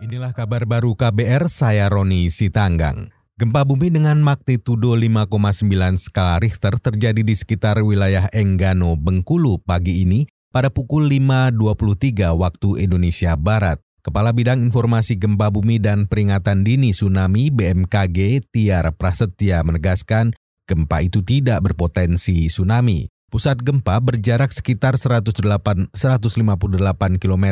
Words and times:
Inilah 0.00 0.32
kabar 0.32 0.64
baru 0.64 0.96
KBR, 0.96 1.52
saya 1.52 1.84
Roni 1.92 2.32
Sitanggang. 2.32 3.12
Gempa 3.36 3.68
bumi 3.68 3.92
dengan 3.92 4.16
magnitudo 4.24 4.96
5,9 4.96 5.68
skala 6.00 6.40
Richter 6.40 6.80
terjadi 6.80 7.20
di 7.20 7.36
sekitar 7.36 7.84
wilayah 7.84 8.24
Enggano, 8.32 8.96
Bengkulu 8.96 9.60
pagi 9.60 10.00
ini 10.00 10.24
pada 10.48 10.72
pukul 10.72 11.04
5.23 11.04 12.32
waktu 12.32 12.68
Indonesia 12.80 13.36
Barat. 13.36 13.76
Kepala 14.00 14.32
Bidang 14.32 14.64
Informasi 14.64 15.20
Gempa 15.20 15.52
Bumi 15.52 15.76
dan 15.76 16.08
Peringatan 16.08 16.64
Dini 16.64 16.96
Tsunami 16.96 17.52
BMKG 17.52 18.48
Tiar 18.48 18.88
Prasetya 18.96 19.60
menegaskan 19.60 20.32
gempa 20.64 21.04
itu 21.04 21.20
tidak 21.20 21.60
berpotensi 21.60 22.48
tsunami. 22.48 23.12
Pusat 23.28 23.62
gempa 23.62 24.00
berjarak 24.00 24.48
sekitar 24.48 24.96
108, 24.96 25.92
158 25.92 27.20
km 27.20 27.46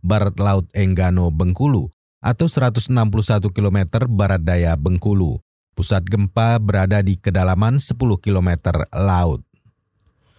barat 0.00 0.36
laut 0.36 0.66
Enggano, 0.76 1.32
Bengkulu 1.32 1.88
atau 2.20 2.46
161 2.46 3.48
km 3.50 3.78
barat 4.08 4.40
daya 4.44 4.76
Bengkulu. 4.76 5.40
Pusat 5.72 6.12
gempa 6.12 6.60
berada 6.60 7.00
di 7.00 7.16
kedalaman 7.16 7.80
10 7.80 7.96
km 7.96 8.50
laut. 8.92 9.40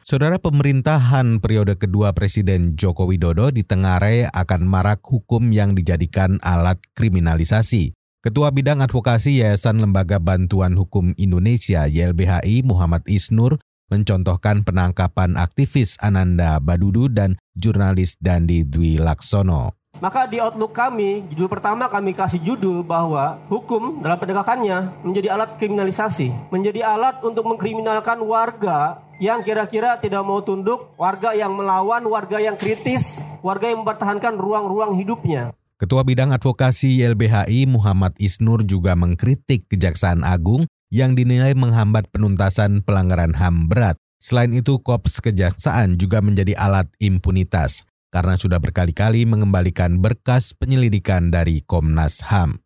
Saudara 0.05 0.42
pemerintahan 0.42 1.40
periode 1.40 1.78
kedua 1.78 2.12
Presiden 2.12 2.76
Joko 2.76 3.08
Widodo 3.08 3.50
di 3.54 3.64
Tengare 3.64 4.28
akan 4.28 4.62
marak 4.68 5.02
hukum 5.05 5.50
yang 5.54 5.78
dijadikan 5.78 6.41
alat 6.44 6.78
kriminalisasi. 6.98 7.96
Ketua 8.22 8.54
Bidang 8.54 8.86
Advokasi 8.86 9.41
Yayasan 9.41 9.82
Lembaga 9.82 10.22
Bantuan 10.22 10.78
Hukum 10.78 11.18
Indonesia 11.18 11.90
YLBHI 11.90 12.62
Muhammad 12.62 13.02
Isnur 13.10 13.58
mencontohkan 13.91 14.63
penangkapan 14.63 15.36
aktivis 15.36 15.99
Ananda 15.99 16.58
Badudu 16.63 17.12
dan 17.12 17.36
jurnalis 17.59 18.16
Dandi 18.23 18.63
Dwi 18.63 18.95
Laksono. 18.95 19.76
Maka 20.02 20.26
di 20.26 20.41
outlook 20.41 20.73
kami, 20.73 21.22
judul 21.30 21.45
pertama 21.45 21.86
kami 21.86 22.18
kasih 22.18 22.41
judul 22.41 22.82
bahwa 22.82 23.38
hukum 23.52 24.02
dalam 24.02 24.18
penegakannya 24.18 25.05
menjadi 25.05 25.38
alat 25.38 25.62
kriminalisasi. 25.62 26.49
Menjadi 26.49 26.82
alat 26.82 27.21
untuk 27.21 27.46
mengkriminalkan 27.46 28.18
warga 28.26 29.04
yang 29.21 29.46
kira-kira 29.46 30.01
tidak 30.01 30.26
mau 30.26 30.41
tunduk, 30.41 30.98
warga 30.98 31.38
yang 31.38 31.54
melawan, 31.54 32.01
warga 32.10 32.41
yang 32.41 32.57
kritis, 32.57 33.21
warga 33.46 33.70
yang 33.70 33.85
mempertahankan 33.85 34.41
ruang-ruang 34.41 34.98
hidupnya. 34.98 35.54
Ketua 35.77 36.01
Bidang 36.01 36.34
Advokasi 36.34 37.01
YLBHI 37.01 37.70
Muhammad 37.70 38.18
Isnur 38.18 38.66
juga 38.66 38.98
mengkritik 38.98 39.70
Kejaksaan 39.70 40.26
Agung 40.26 40.66
yang 40.92 41.16
dinilai 41.16 41.56
menghambat 41.56 42.12
penuntasan 42.12 42.84
pelanggaran 42.84 43.34
HAM 43.34 43.72
berat. 43.72 43.96
Selain 44.22 44.54
itu, 44.54 44.78
Kops 44.84 45.24
Kejaksaan 45.24 45.98
juga 45.98 46.22
menjadi 46.22 46.54
alat 46.54 46.86
impunitas 47.02 47.88
karena 48.12 48.36
sudah 48.36 48.60
berkali-kali 48.60 49.24
mengembalikan 49.24 49.98
berkas 50.04 50.52
penyelidikan 50.54 51.32
dari 51.32 51.64
Komnas 51.64 52.28
HAM. 52.28 52.60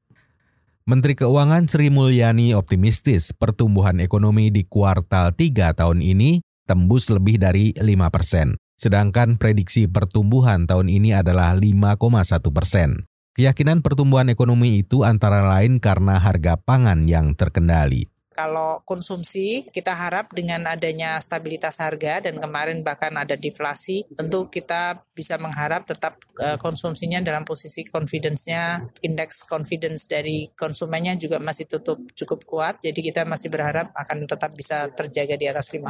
Menteri 0.85 1.17
Keuangan 1.17 1.69
Sri 1.69 1.89
Mulyani 1.89 2.53
optimistis 2.53 3.33
pertumbuhan 3.33 4.01
ekonomi 4.01 4.53
di 4.53 4.65
kuartal 4.65 5.33
3 5.33 5.73
tahun 5.77 6.01
ini 6.01 6.41
tembus 6.65 7.13
lebih 7.13 7.41
dari 7.41 7.73
5 7.77 8.13
persen. 8.13 8.57
Sedangkan 8.75 9.39
prediksi 9.39 9.87
pertumbuhan 9.87 10.67
tahun 10.67 10.91
ini 10.91 11.15
adalah 11.15 11.55
5,1 11.55 12.51
persen. 12.51 13.07
Keyakinan 13.35 13.81
pertumbuhan 13.81 14.29
ekonomi 14.29 14.83
itu 14.83 15.01
antara 15.01 15.43
lain 15.43 15.79
karena 15.79 16.19
harga 16.19 16.59
pangan 16.59 17.07
yang 17.09 17.33
terkendali. 17.33 18.14
Kalau 18.35 18.83
konsumsi 18.83 19.63
kita 19.71 19.95
harap 19.95 20.35
dengan 20.35 20.67
adanya 20.67 21.15
stabilitas 21.23 21.79
harga 21.79 22.19
dan 22.19 22.35
kemarin 22.35 22.83
bahkan 22.83 23.15
ada 23.15 23.39
deflasi, 23.39 24.03
tentu 24.11 24.51
kita 24.51 25.07
bisa 25.15 25.39
mengharap 25.39 25.87
tetap 25.87 26.19
uh, 26.43 26.59
konsumsinya 26.59 27.23
dalam 27.23 27.47
posisi 27.47 27.87
confidence-nya, 27.87 28.83
indeks 29.07 29.47
confidence 29.47 30.11
dari 30.11 30.51
konsumennya 30.51 31.15
juga 31.15 31.39
masih 31.39 31.63
tutup 31.63 32.03
cukup 32.11 32.43
kuat. 32.43 32.75
Jadi 32.83 32.99
kita 32.99 33.23
masih 33.23 33.47
berharap 33.47 33.95
akan 33.95 34.27
tetap 34.27 34.51
bisa 34.51 34.91
terjaga 34.91 35.39
di 35.39 35.47
atas 35.47 35.71
5%. 35.71 35.87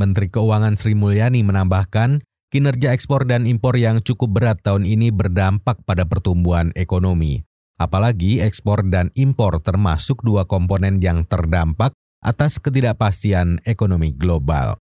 Menteri 0.00 0.32
Keuangan 0.32 0.80
Sri 0.80 0.96
Mulyani 0.96 1.44
menambahkan, 1.44 2.24
kinerja 2.48 2.96
ekspor 2.96 3.28
dan 3.28 3.44
impor 3.44 3.76
yang 3.76 4.00
cukup 4.00 4.32
berat 4.32 4.64
tahun 4.64 4.88
ini 4.88 5.12
berdampak 5.12 5.84
pada 5.84 6.08
pertumbuhan 6.08 6.72
ekonomi. 6.72 7.49
Apalagi 7.80 8.44
ekspor 8.44 8.84
dan 8.92 9.08
impor 9.16 9.64
termasuk 9.64 10.20
dua 10.20 10.44
komponen 10.44 11.00
yang 11.00 11.24
terdampak 11.24 11.96
atas 12.20 12.60
ketidakpastian 12.60 13.64
ekonomi 13.64 14.12
global. 14.12 14.76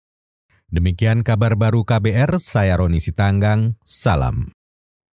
Demikian 0.72 1.20
kabar 1.20 1.60
baru 1.60 1.84
KBR, 1.84 2.40
saya 2.40 2.80
Roni 2.80 2.98
Sitanggang, 2.98 3.76
salam. 3.84 4.55